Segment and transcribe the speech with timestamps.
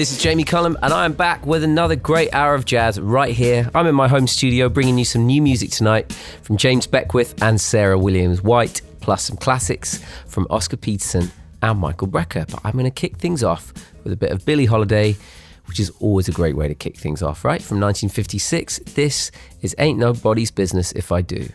[0.00, 3.34] This is Jamie Cullum, and I am back with another great hour of jazz right
[3.34, 3.70] here.
[3.74, 7.60] I'm in my home studio bringing you some new music tonight from James Beckwith and
[7.60, 12.50] Sarah Williams White, plus some classics from Oscar Peterson and Michael Brecker.
[12.50, 15.18] But I'm going to kick things off with a bit of Billie Holiday,
[15.66, 17.60] which is always a great way to kick things off, right?
[17.60, 19.30] From 1956, this
[19.60, 21.46] is Ain't Nobody's Business If I Do.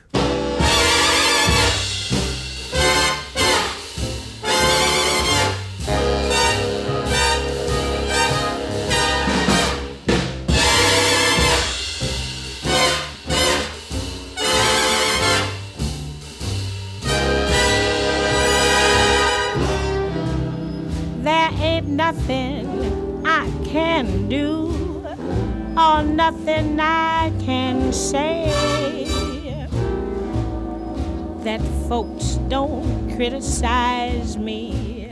[33.35, 35.11] Criticize me.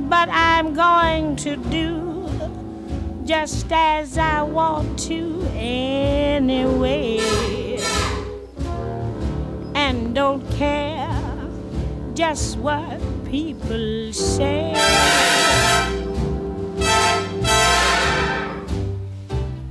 [0.00, 2.28] But I'm going to do
[3.24, 7.18] just as I want to anyway.
[9.74, 11.08] And don't care
[12.12, 14.72] just what people say.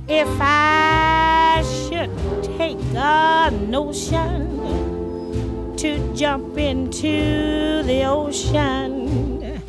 [0.08, 2.10] If I should
[2.58, 4.95] take a notion
[5.76, 9.60] to jump into the ocean,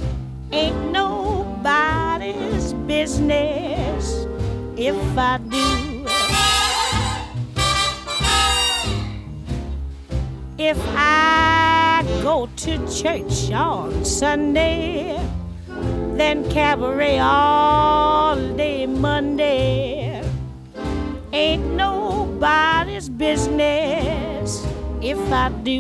[0.52, 4.25] ain't nobody's business
[4.77, 6.05] if I do.
[10.58, 15.19] If I go to church on Sunday,
[16.17, 20.23] then cabaret all day Monday
[21.31, 24.17] Ain't nobody's business
[25.09, 25.80] if I do.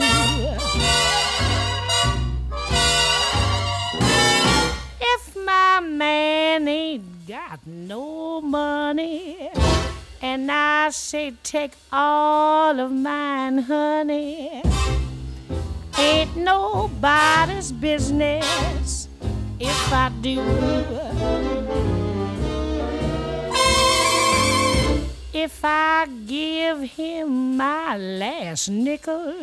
[5.01, 9.49] If my man ain't got no money,
[10.21, 14.63] and I say take all of mine, honey,
[15.99, 19.09] ain't nobody's business
[19.59, 21.96] if I do.
[25.39, 29.35] If I give him my last nickel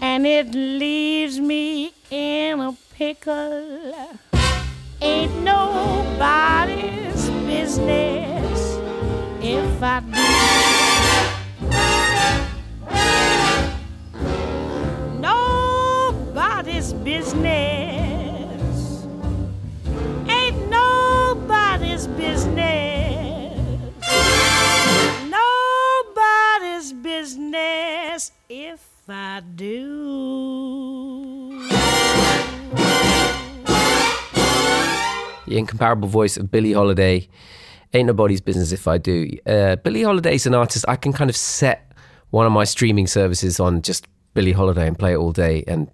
[0.00, 3.94] and it leaves me in a pickle,
[5.02, 8.78] ain't nobody's business
[9.42, 10.24] if I do.
[15.20, 17.46] Nobody's business.
[20.28, 22.87] Ain't nobody's business.
[28.48, 30.08] If I do.
[35.46, 37.28] The incomparable voice of Billie Holiday.
[37.92, 39.30] Ain't nobody's business if I do.
[39.46, 40.84] Uh, Billie Holiday's an artist.
[40.88, 41.92] I can kind of set
[42.30, 45.90] one of my streaming services on just Billie Holiday and play it all day, and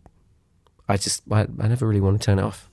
[0.89, 2.69] I just I, I never really want to turn it off.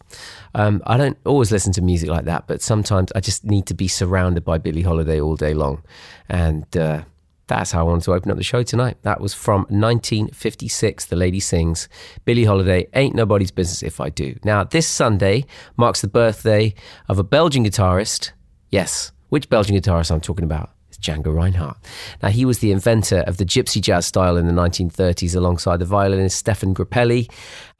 [0.56, 3.74] Um, I don't always listen to music like that, but sometimes I just need to
[3.74, 5.84] be surrounded by Billie Holiday all day long,
[6.28, 7.04] and uh,
[7.52, 8.98] that's how I wanted to open up the show tonight.
[9.02, 11.06] That was from 1956.
[11.06, 11.90] The lady sings
[12.24, 14.38] Billie Holiday, Ain't Nobody's Business If I Do.
[14.46, 15.46] Now, this Sunday
[15.76, 16.74] marks the birthday
[17.10, 18.32] of a Belgian guitarist.
[18.70, 20.70] Yes, which Belgian guitarist I'm talking about?
[21.02, 21.78] Django Reinhardt.
[22.22, 25.86] Now, he was the inventor of the gypsy jazz style in the 1930s alongside the
[25.86, 27.30] violinist Stéphane Grappelli,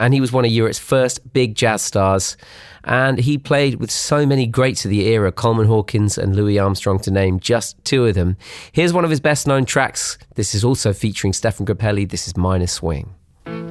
[0.00, 2.36] and he was one of Europe's first big jazz stars.
[2.84, 6.98] And he played with so many greats of the era, Coleman Hawkins and Louis Armstrong,
[7.00, 8.36] to name just two of them.
[8.72, 10.18] Here's one of his best known tracks.
[10.34, 12.08] This is also featuring Stéphane Grappelli.
[12.08, 13.14] This is Minor Swing.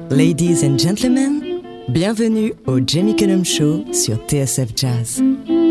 [0.08, 5.61] Ladies and gentlemen, bienvenue au Jamie Cullum Show sur TSF Jazz.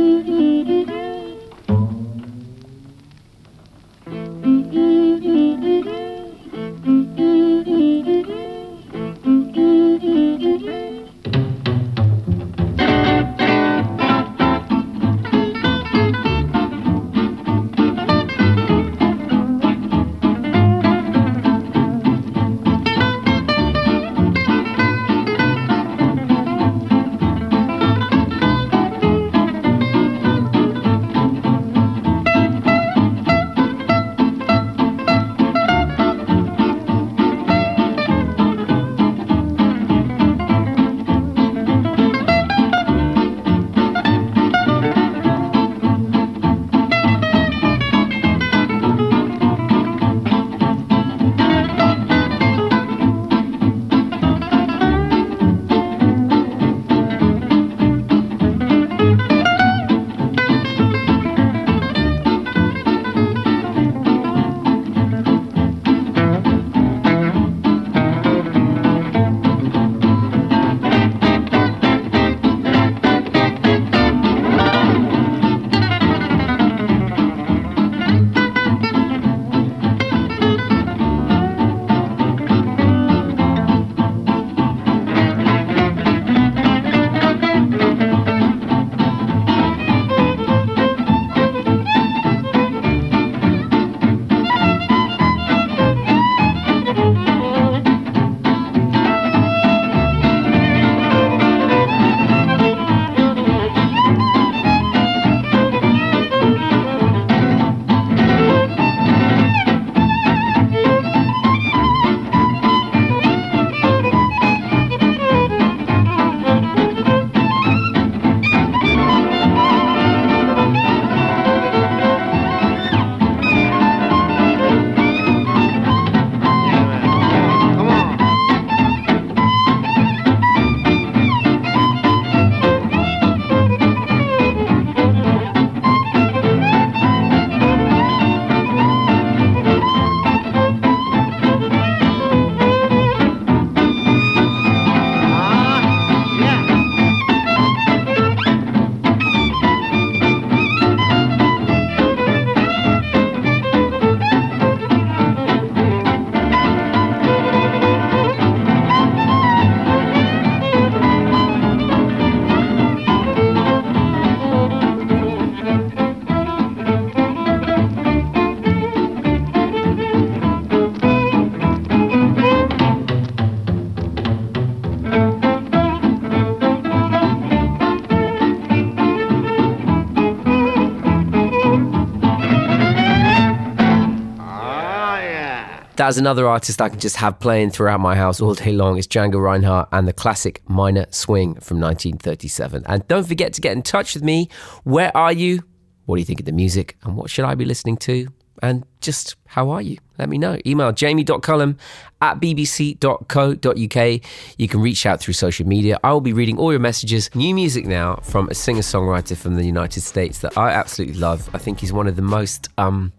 [186.01, 188.97] That's another artist I can just have playing throughout my house all day long.
[188.97, 192.83] It's Django Reinhardt and the classic Minor Swing from 1937.
[192.87, 194.49] And don't forget to get in touch with me.
[194.83, 195.59] Where are you?
[196.05, 196.97] What do you think of the music?
[197.03, 198.29] And what should I be listening to?
[198.61, 199.97] And just how are you?
[200.17, 200.58] Let me know.
[200.66, 201.78] Email jamie.cullum
[202.22, 204.22] at bbc.co.uk.
[204.58, 205.99] You can reach out through social media.
[206.03, 207.34] I will be reading all your messages.
[207.34, 211.49] New music now from a singer songwriter from the United States that I absolutely love.
[211.53, 213.11] I think he's one of the most um,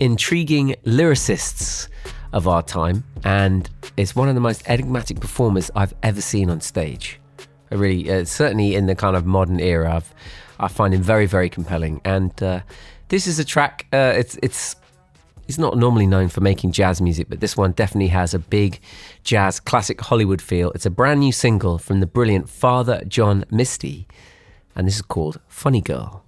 [0.00, 1.88] intriguing lyricists
[2.32, 6.60] of our time and is one of the most enigmatic performers I've ever seen on
[6.60, 7.20] stage.
[7.70, 10.14] I really, uh, certainly in the kind of modern era, I've,
[10.58, 12.00] I find him very, very compelling.
[12.04, 12.60] And uh,
[13.12, 13.86] this is a track.
[13.92, 14.74] Uh, it's it's
[15.46, 18.80] he's not normally known for making jazz music, but this one definitely has a big
[19.22, 20.70] jazz classic Hollywood feel.
[20.70, 24.08] It's a brand new single from the brilliant Father John Misty,
[24.74, 26.24] and this is called Funny Girl.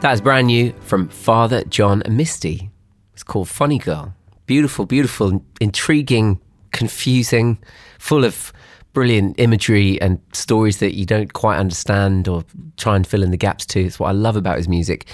[0.00, 2.70] That's brand new from Father John Misty.
[3.14, 4.14] It's called Funny Girl.
[4.46, 7.58] Beautiful, beautiful, intriguing, confusing,
[7.98, 8.52] full of
[8.92, 12.44] brilliant imagery and stories that you don't quite understand or
[12.76, 13.80] try and fill in the gaps to.
[13.84, 15.06] It's what I love about his music.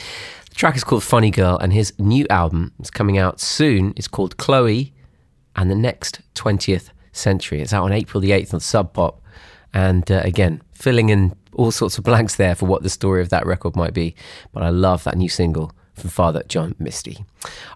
[0.49, 3.93] The track is called Funny Girl, and his new album is coming out soon.
[3.97, 4.95] It's called Chloe
[5.55, 7.61] and the Next 20th Century.
[7.61, 9.23] It's out on April the 8th on Sub Pop.
[9.75, 13.31] And uh, again, filling in all sorts of blanks there for what the story of
[13.31, 14.15] that record might be.
[14.53, 17.25] But I love that new single, from Father John Misty.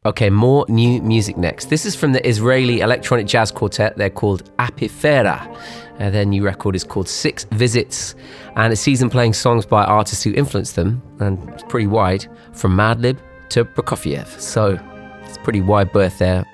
[0.04, 1.70] Okay, more new music next.
[1.70, 3.96] This is from the Israeli electronic jazz quartet.
[3.96, 5.56] They're called Apifera.
[5.98, 8.14] Uh, their new record is called Six Visits,
[8.56, 12.26] and it sees them playing songs by artists who influenced them, and it's pretty wide,
[12.52, 13.18] from Madlib
[13.50, 14.26] to Prokofiev.
[14.40, 14.78] So
[15.24, 16.46] it's pretty wide berth there.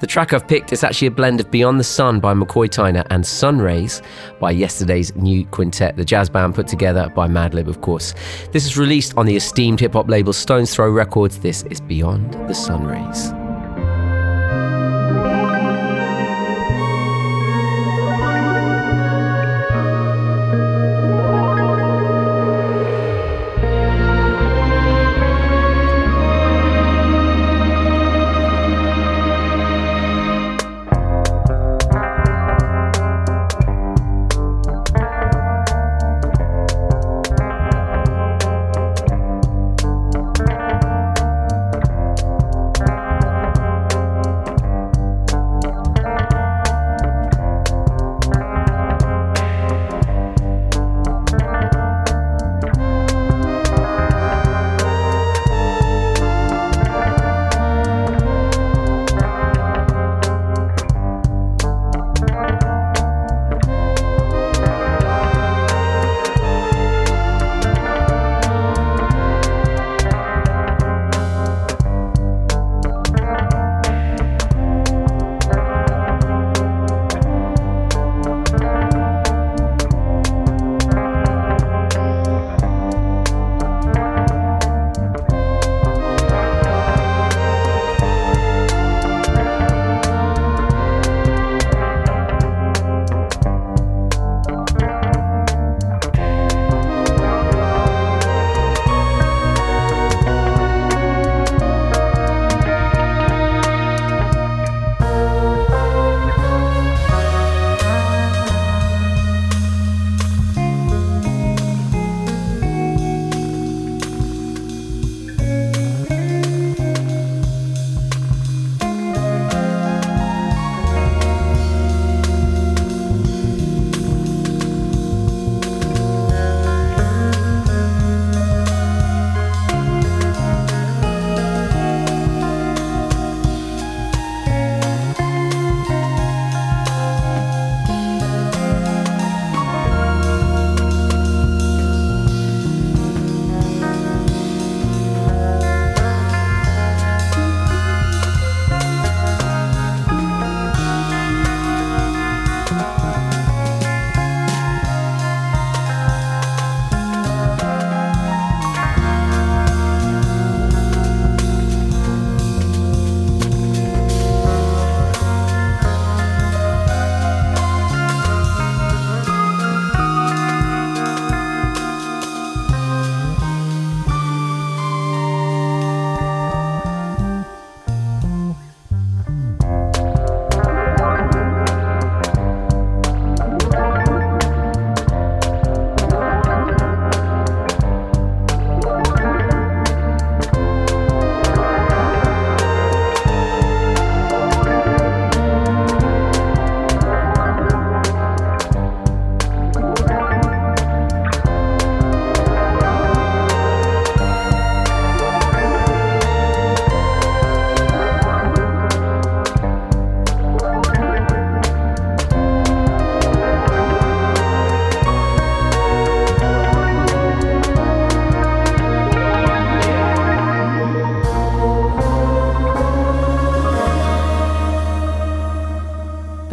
[0.00, 3.06] The track I've picked is actually a blend of Beyond the Sun by McCoy Tyner
[3.10, 4.02] and Sun Rays
[4.40, 8.14] by yesterday's new quintet, the jazz band put together by Madlib, of course.
[8.52, 11.38] This is released on the esteemed hip hop label Stones Throw Records.
[11.38, 12.86] This is Beyond the Sun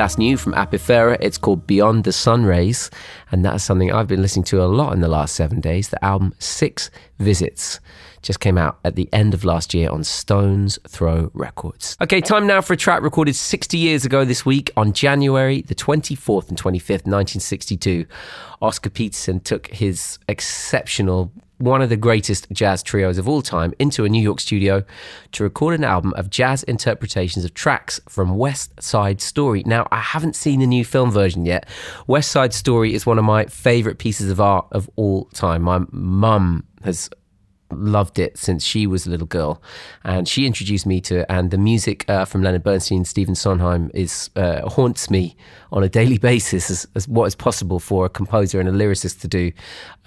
[0.06, 1.18] That's new from Apifera.
[1.20, 2.92] It's called Beyond the Sun Rays,
[3.32, 5.90] and that's something I've been listening to a lot in the last seven days.
[5.90, 7.80] The album Six Visits
[8.22, 11.98] just came out at the end of last year on Stones Throw Records.
[12.04, 15.74] Okay, time now for a track recorded 60 years ago this week on January the
[15.74, 18.06] 24th and 25th, 1962.
[18.62, 24.06] Oscar Peterson took his exceptional one of the greatest jazz trios of all time, into
[24.06, 24.84] a New York studio
[25.32, 29.64] to record an album of jazz interpretations of tracks from West Side Story.
[29.66, 31.68] Now, I haven't seen the new film version yet.
[32.08, 35.62] West Side Story is one of my favorite pieces of art of all time.
[35.62, 37.10] My mum has
[37.72, 39.62] loved it since she was a little girl,
[40.04, 41.26] and she introduced me to it.
[41.30, 45.36] And the music uh, from Leonard Bernstein, Stephen Sondheim, is uh, haunts me
[45.76, 49.22] on a daily basis as, as what is possible for a composer and a lyricist
[49.22, 49.52] to do.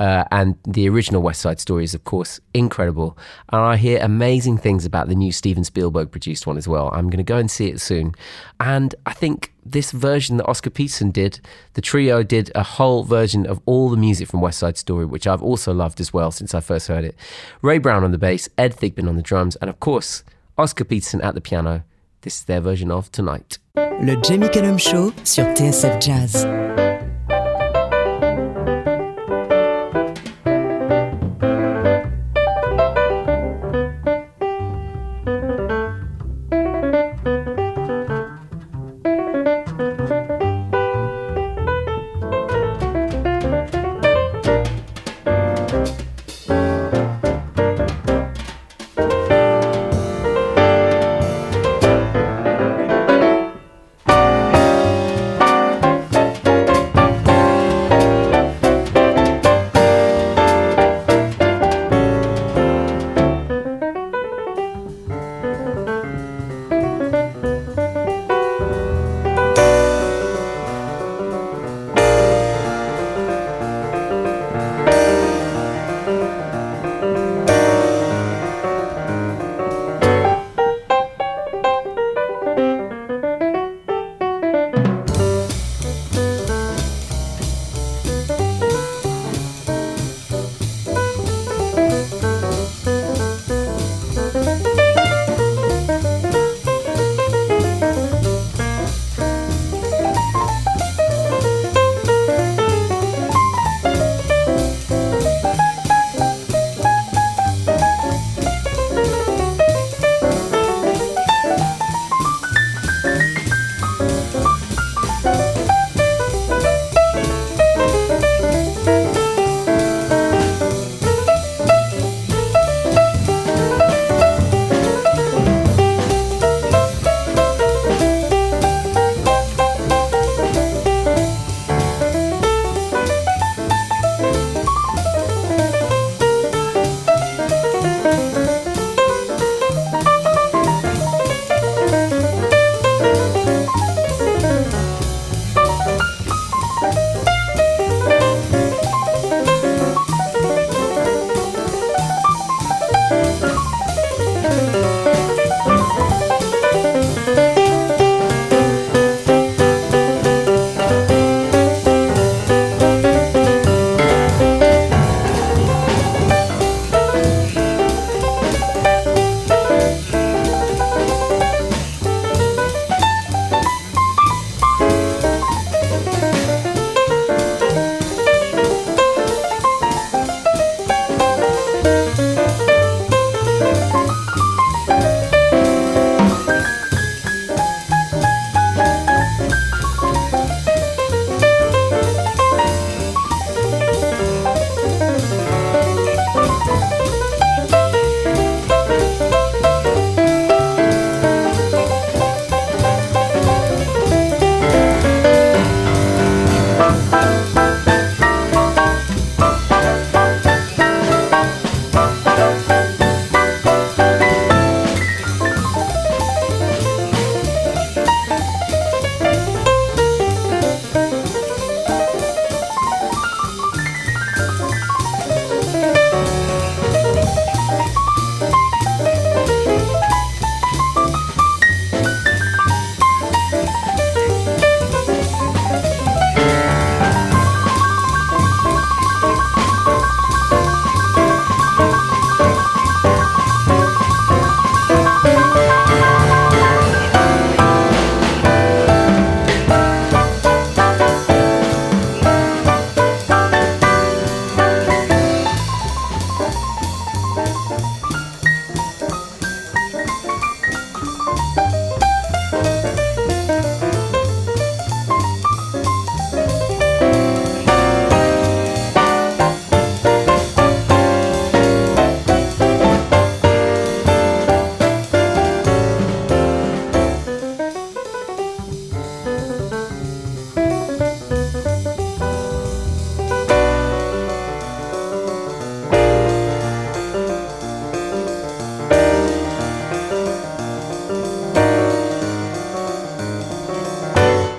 [0.01, 3.17] Uh, and the original West Side Story is, of course, incredible.
[3.51, 6.91] And I hear amazing things about the new Steven Spielberg produced one as well.
[6.93, 8.15] I'm going to go and see it soon.
[8.59, 11.41] And I think this version that Oscar Peterson did,
[11.75, 15.27] the trio did a whole version of all the music from West Side Story, which
[15.27, 17.15] I've also loved as well since I first heard it.
[17.63, 20.25] Ray Brown on the bass, Ed Thigpen on the drums, and of course,
[20.57, 21.85] Oscar Peterson at the piano.
[22.23, 23.59] This is their version of Tonight.
[23.77, 26.88] Le Jamie Cullum Show sur TSF Jazz.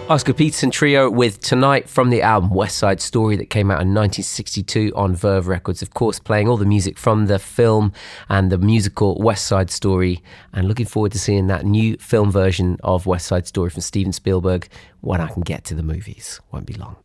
[0.09, 3.93] Oscar Peterson Trio with Tonight from the album West Side Story that came out in
[3.93, 5.83] 1962 on Verve Records.
[5.83, 7.93] Of course, playing all the music from the film
[8.27, 10.23] and the musical West Side Story.
[10.51, 14.11] And looking forward to seeing that new film version of West Side Story from Steven
[14.11, 14.67] Spielberg
[15.01, 16.41] when I can get to the movies.
[16.51, 16.95] Won't be long.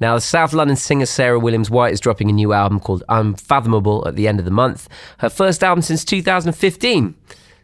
[0.00, 4.08] Now, the South London singer Sarah Williams White is dropping a new album called Unfathomable
[4.08, 4.88] at the end of the month.
[5.18, 7.14] Her first album since 2015.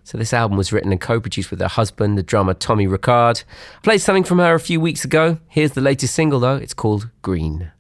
[0.07, 3.43] So this album was written and co-produced with her husband, the drummer Tommy Ricard.
[3.77, 5.39] I played something from her a few weeks ago.
[5.49, 6.57] Here's the latest single though.
[6.57, 7.73] It's called Green.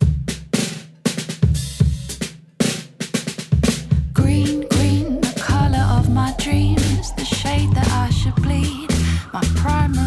[4.14, 8.88] Green, green, the color of my dreams, the shade that I should bleed,
[9.34, 10.03] my primary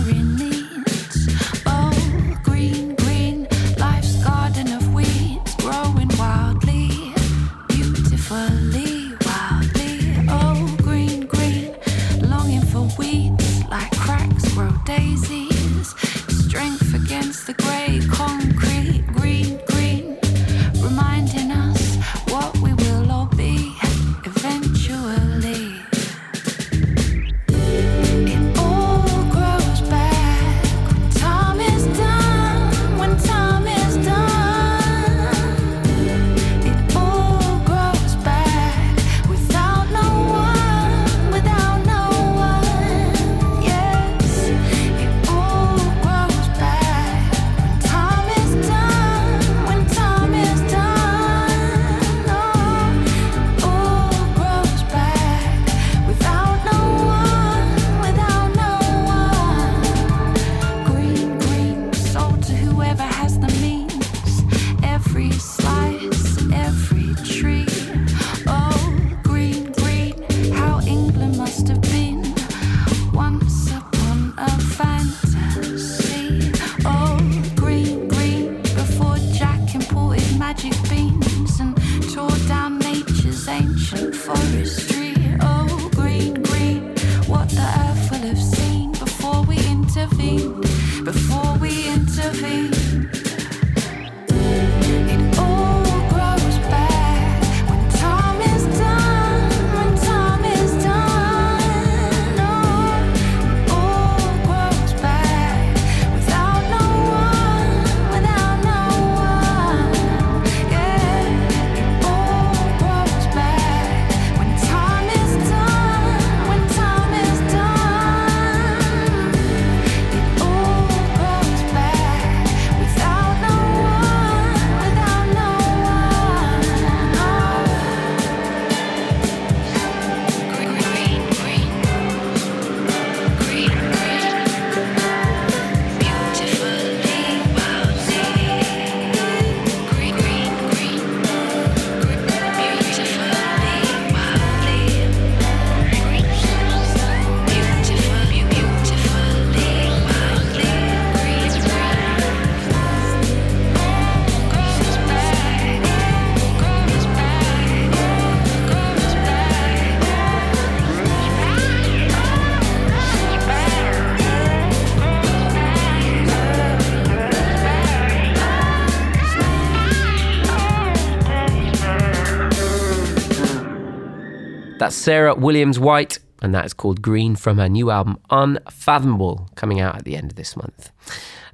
[175.08, 179.96] Sarah Williams White, and that is called Green from her new album Unfathomable, coming out
[179.96, 180.92] at the end of this month.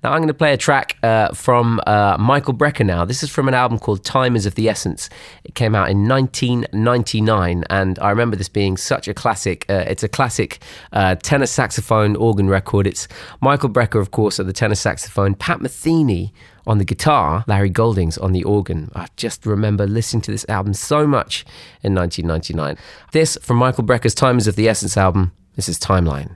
[0.04, 3.06] Now, I'm going to play a track uh, from uh, Michael Brecker now.
[3.06, 5.08] This is from an album called Time is of the Essence.
[5.44, 9.68] It came out in 1999, and I remember this being such a classic.
[9.70, 10.58] Uh, it's a classic
[10.92, 12.88] uh, tenor saxophone organ record.
[12.88, 13.08] It's
[13.40, 16.32] Michael Brecker, of course, at the tenor saxophone, Pat Metheny
[16.66, 18.92] on the guitar, Larry Goldings on the organ.
[18.96, 21.46] I just remember listening to this album so much
[21.82, 22.78] in 1999.
[23.12, 25.32] This from Michael Brecker's Time is of the Essence album.
[25.56, 26.36] This is Timeline.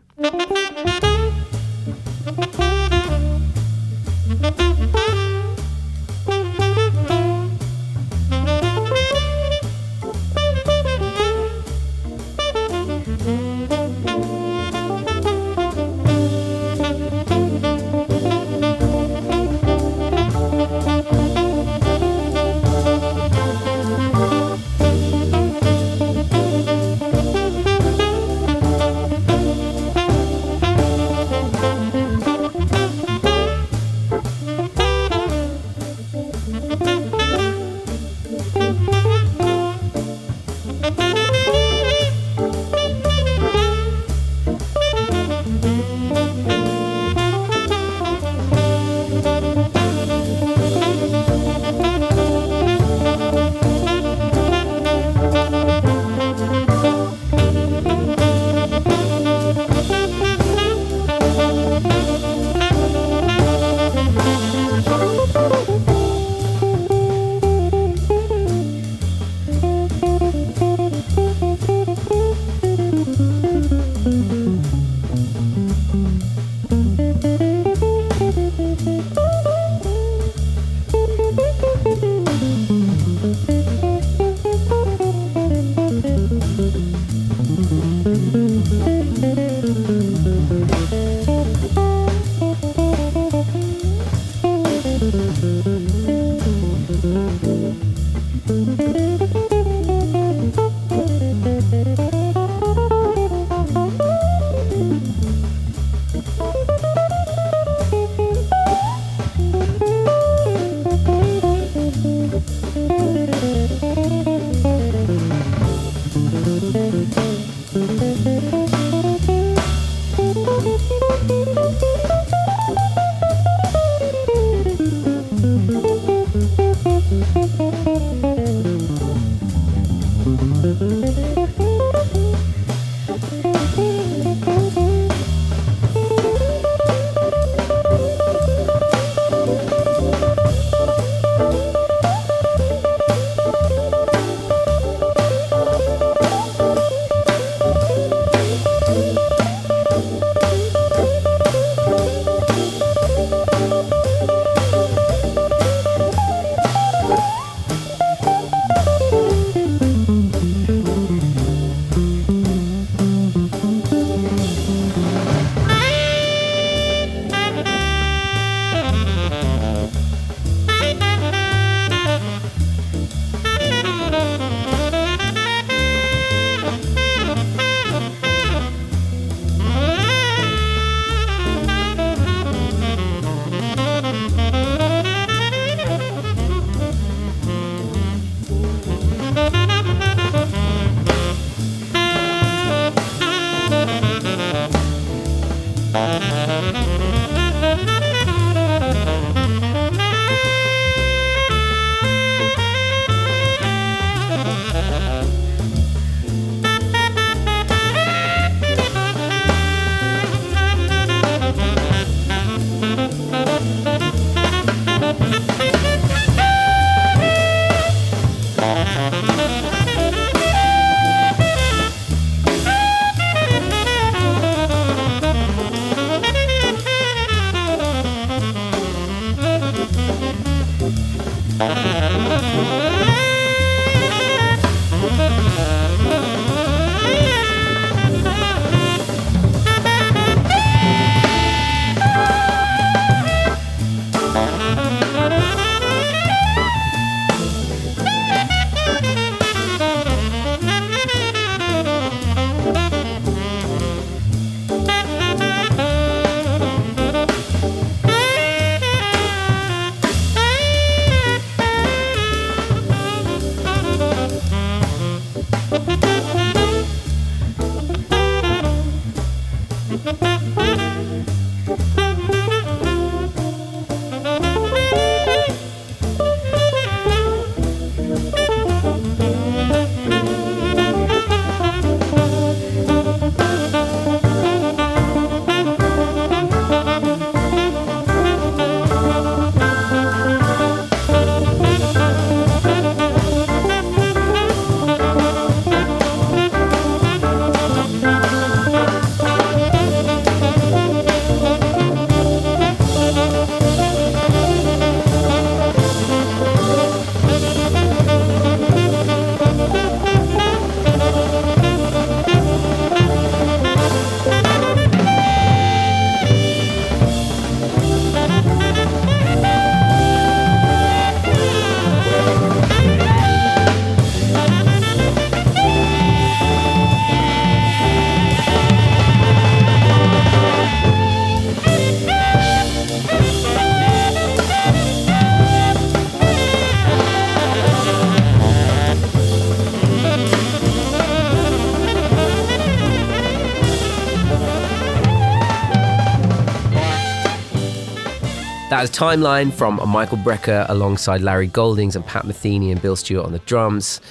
[348.77, 353.25] That is Timeline from Michael Brecker alongside Larry Goldings and Pat Metheny and Bill Stewart
[353.25, 354.01] on the drums.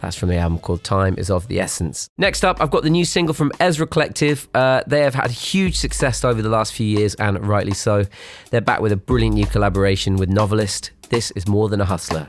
[0.00, 2.10] That's from the album called Time is of the Essence.
[2.18, 4.48] Next up, I've got the new single from Ezra Collective.
[4.52, 8.04] Uh, they have had huge success over the last few years, and rightly so.
[8.50, 10.90] They're back with a brilliant new collaboration with Novelist.
[11.08, 12.28] This is More Than a Hustler.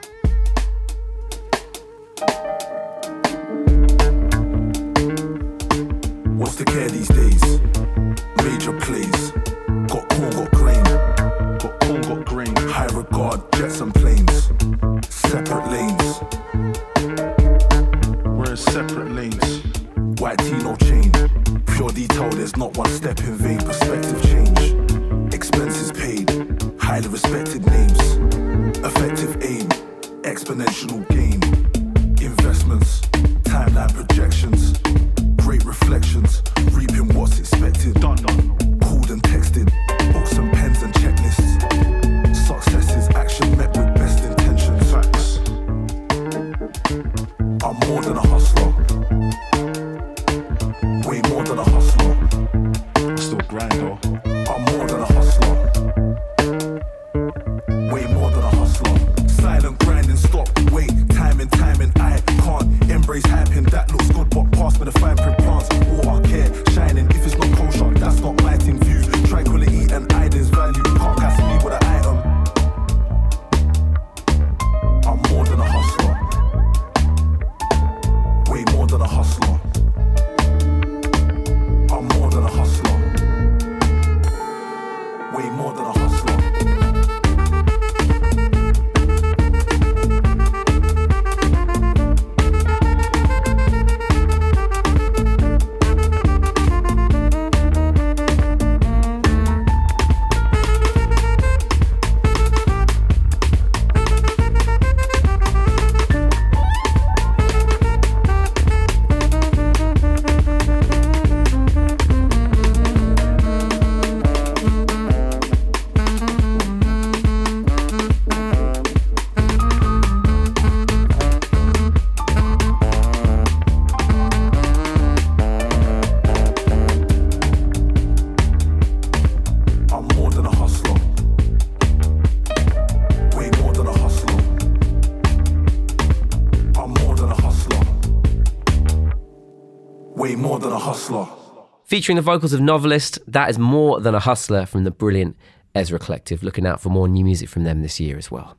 [141.98, 145.36] Featuring the vocals of Novelist, that is more than a hustler from the brilliant
[145.74, 146.44] Ezra Collective.
[146.44, 148.56] Looking out for more new music from them this year as well.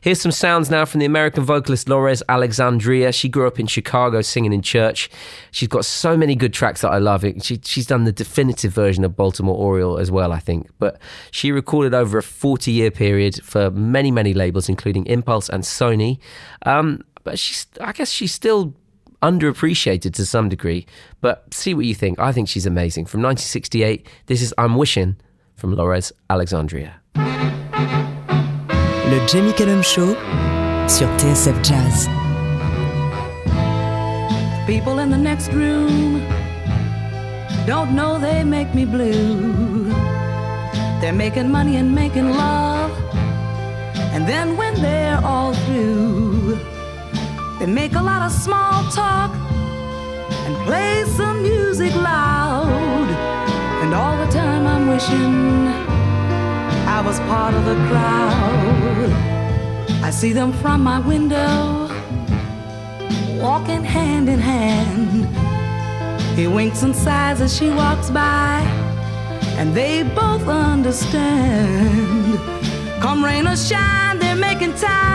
[0.00, 3.10] Here's some sounds now from the American vocalist Lorez Alexandria.
[3.10, 5.10] She grew up in Chicago singing in church.
[5.50, 7.24] She's got so many good tracks that I love.
[7.42, 10.68] She, she's done the definitive version of Baltimore Oriole as well, I think.
[10.78, 11.00] But
[11.32, 16.20] she recorded over a 40 year period for many, many labels, including Impulse and Sony.
[16.64, 18.76] Um, but she's, I guess she's still
[19.26, 20.86] underappreciated to some degree.
[21.20, 22.18] But see what you think.
[22.18, 23.06] I think she's amazing.
[23.06, 25.16] From 1968, this is I'm Wishing
[25.56, 27.00] from Lorez Alexandria.
[29.10, 30.14] Le Jamie Cullum Show
[30.88, 32.08] sur TSF Jazz.
[34.66, 36.20] People in the next room
[37.66, 39.90] don't know they make me blue.
[41.00, 42.92] They're making money and making love.
[44.14, 46.58] And then when they're all through,
[47.58, 49.30] they make a lot of small talk
[50.44, 53.08] and play some music loud.
[53.82, 55.68] And all the time I'm wishing
[56.96, 59.10] I was part of the crowd.
[60.02, 61.90] I see them from my window
[63.40, 65.26] walking hand in hand.
[66.36, 68.60] He winks and sighs as she walks by,
[69.58, 72.38] and they both understand.
[73.00, 75.05] Come rain or shine, they're making time,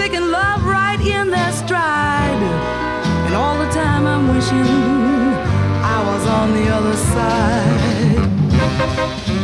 [0.00, 2.42] taking love right in their stride.
[3.26, 4.64] And all the time I'm wishing
[5.96, 8.18] I was on the other side.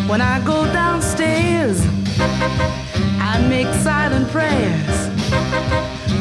[0.09, 1.79] When I go downstairs,
[3.31, 4.97] I make silent prayers.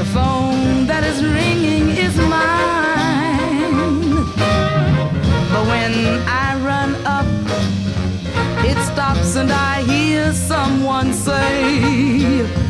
[0.02, 4.16] The phone that is ringing is mine.
[5.54, 5.94] But when
[6.46, 7.30] I run up,
[8.70, 12.65] it stops and I hear someone say,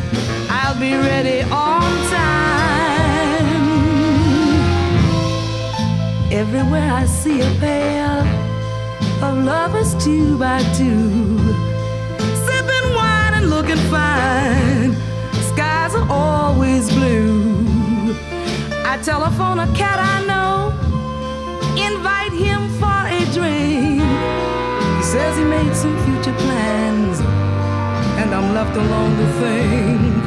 [0.76, 2.68] I'll be ready on time.
[6.30, 8.20] Everywhere I see a pair
[9.22, 11.38] of lovers two by two,
[12.44, 14.94] sipping wine and looking fine.
[15.50, 18.14] Skies are always blue.
[18.84, 20.74] I telephone a cat I know,
[21.88, 24.02] invite him for a drink.
[24.98, 27.20] He says he made some future plans,
[28.20, 30.25] and I'm left alone to think.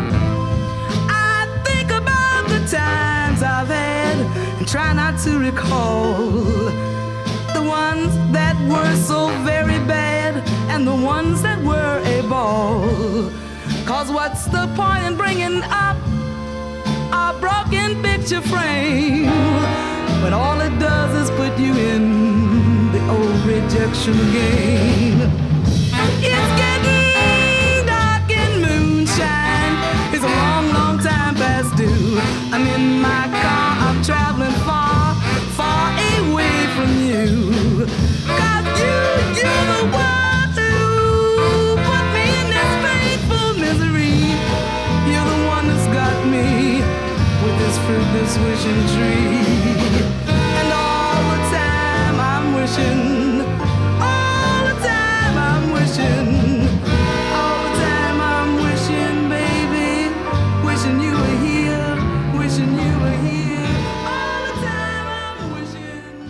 [4.60, 6.14] And try not to recall
[7.56, 10.36] the ones that were so very bad
[10.70, 13.32] and the ones that were a ball.
[13.86, 15.98] Cause what's the point in bringing up
[17.14, 19.32] a broken picture frame
[20.22, 25.22] when all it does is put you in the old rejection game?
[26.22, 29.74] It's getting dark in moonshine.
[30.14, 32.20] It's a long, long time past due.
[32.52, 34.49] I'm in my car, I'm traveling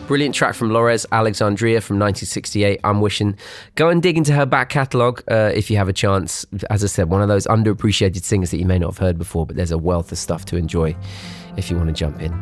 [0.09, 2.79] Brilliant track from Lorez Alexandria from 1968.
[2.83, 3.37] I'm wishing.
[3.75, 6.47] Go and dig into her back catalogue uh, if you have a chance.
[6.71, 9.45] As I said, one of those underappreciated singers that you may not have heard before,
[9.45, 10.95] but there's a wealth of stuff to enjoy
[11.59, 12.35] if you want to jump in.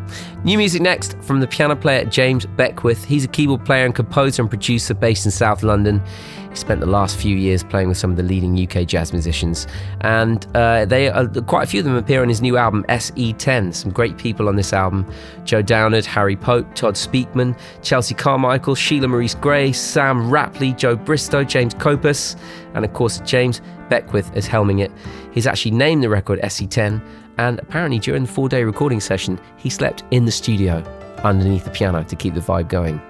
[0.44, 3.04] New music next from the piano player James Beckwith.
[3.04, 6.02] He's a keyboard player and composer and producer based in South London.
[6.50, 9.68] He spent the last few years playing with some of the leading UK jazz musicians,
[10.02, 13.74] and uh, they are, quite a few of them appear on his new album SE10.
[13.74, 15.06] Some great people on this album:
[15.44, 21.74] Joe Downard, Harry Pope, Todd Speakman, Chelsea Carmichael, Sheila Maurice-Grey, Sam Rapley, Joe Bristow, James
[21.74, 22.36] Copus,
[22.74, 24.92] and of course James Beckwith is helming it.
[25.32, 27.02] He's actually named the record SE10,
[27.38, 30.84] and apparently during the four-day recording session, he slept in the studio
[31.24, 33.02] underneath the piano to keep the vibe going.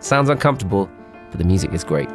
[0.00, 0.90] Sounds uncomfortable,
[1.30, 2.08] but the music is great.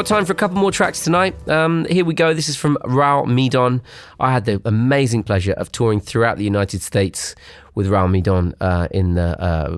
[0.00, 1.36] Got time for a couple more tracks tonight.
[1.46, 2.32] Um, here we go.
[2.32, 3.82] This is from Raul Midón.
[4.18, 7.34] I had the amazing pleasure of touring throughout the United States
[7.74, 9.76] with Raul Midón uh, in the uh,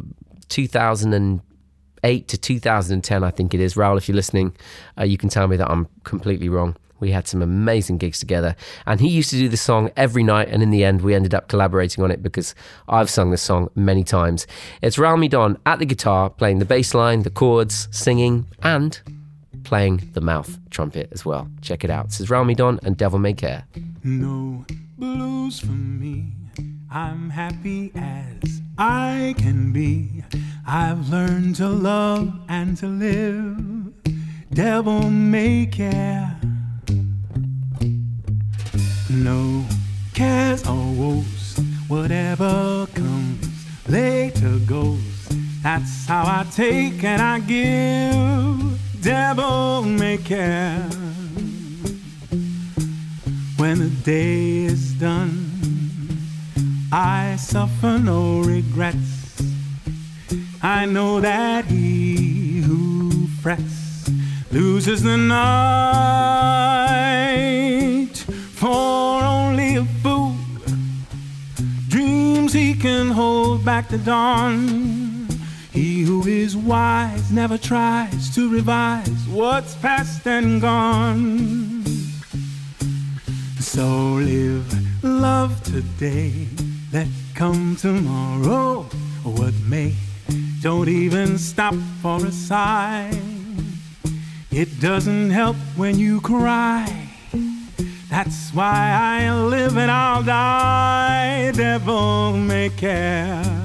[0.48, 3.74] 2008 to 2010, I think it is.
[3.74, 4.56] Raul, if you're listening,
[4.96, 6.76] uh, you can tell me that I'm completely wrong.
[7.00, 8.54] We had some amazing gigs together,
[8.86, 10.46] and he used to do the song every night.
[10.50, 12.54] And in the end, we ended up collaborating on it because
[12.88, 14.46] I've sung this song many times.
[14.82, 19.00] It's Raul Midón at the guitar, playing the bass line, the chords, singing, and
[19.64, 21.48] playing the mouth trumpet as well.
[21.60, 22.06] Check it out.
[22.06, 23.64] This is Raul Midón and Devil May Care.
[24.02, 24.64] No
[24.98, 26.32] blues for me.
[26.90, 30.24] I'm happy as I can be.
[30.66, 33.92] I've learned to love and to live.
[34.52, 36.38] Devil may care.
[39.08, 39.64] No
[40.12, 41.58] cares or woes.
[41.88, 43.48] Whatever comes
[43.88, 45.28] later goes.
[45.62, 48.91] That's how I take and I give.
[49.02, 50.88] Devil may care
[53.56, 55.50] when the day is done.
[56.92, 59.42] I suffer no regrets.
[60.62, 64.08] I know that he who frets
[64.52, 65.42] loses the night.
[68.54, 70.36] For only a fool
[71.88, 75.01] dreams he can hold back the dawn.
[76.24, 81.84] Is wise never tries to revise what's past and gone.
[83.58, 84.64] So live
[85.02, 86.46] love today,
[86.92, 88.82] let come tomorrow.
[89.24, 89.94] What may,
[90.60, 93.10] don't even stop for a sigh.
[94.52, 97.10] It doesn't help when you cry.
[98.08, 101.50] That's why I live and I'll die.
[101.52, 103.61] Devil may care.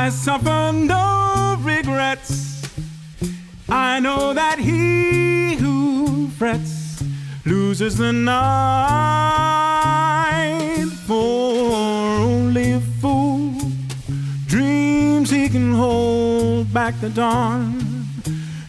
[0.00, 2.62] I suffer no regrets.
[3.68, 7.02] I know that he who frets
[7.44, 8.38] loses the night.
[11.06, 11.72] For
[12.30, 13.52] only a fool
[14.46, 17.80] dreams he can hold back the dawn.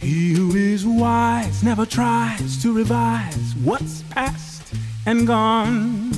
[0.01, 4.73] He who is wise never tries to revise what's past
[5.05, 6.11] and gone.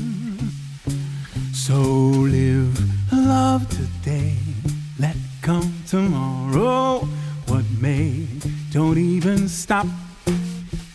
[1.54, 2.80] So live
[3.12, 3.68] love
[5.42, 7.00] come tomorrow.
[7.48, 8.28] What may,
[8.72, 9.88] don't even stop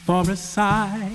[0.05, 1.11] for a sigh.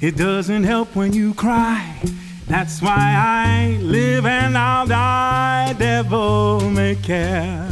[0.00, 2.00] It doesn't help when you cry.
[2.46, 5.74] That's why I live and I'll die.
[5.78, 7.68] Devil may care.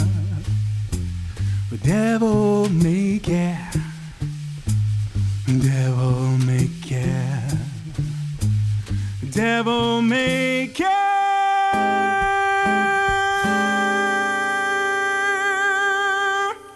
[1.71, 3.71] The devil may care.
[5.47, 7.49] Devil may care.
[9.31, 11.18] Devil may care.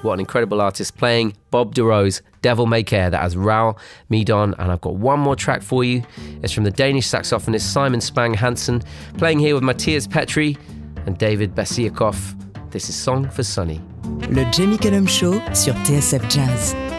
[0.02, 2.10] What an incredible artist playing Bob Dorough,
[2.42, 3.08] Devil May Care.
[3.08, 3.78] That has Raul
[4.10, 4.54] Midón.
[4.58, 6.02] And I've got one more track for you.
[6.42, 8.84] It's from the Danish saxophonist Simon Spang-Hanssen,
[9.16, 10.58] playing here with Matthias Petri
[11.06, 12.70] and David Basiakov.
[12.72, 13.80] This is Song for Sonny.
[14.30, 16.91] Le Jamie Cullum Show sur TSF Jazz.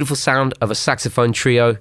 [0.00, 1.76] beautiful sound of a saxophone trio,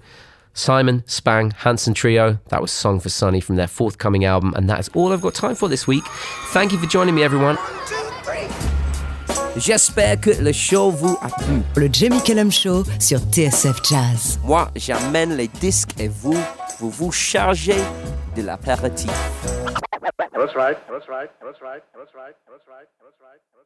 [0.54, 2.38] Simon Spang-Hanssen Trio.
[2.50, 5.34] That was Song for Sonny from their forthcoming album, and that is all I've got
[5.34, 6.04] time for this week.
[6.52, 7.58] Thank you for joining me, everyone.
[9.56, 11.64] J'espère que le show vous a plu.
[11.78, 14.38] Le Jamie Cullum Show sur TSF Jazz.
[14.44, 16.38] Moi, j'amène les disques et vous,
[16.80, 17.82] vous vous chargez
[18.36, 19.10] de l'apéritif.
[20.34, 20.78] That's right.
[20.92, 21.30] That's right.
[21.42, 21.82] That's right.
[21.96, 22.36] That's right.
[22.50, 22.88] That's right.
[23.00, 23.59] That's right.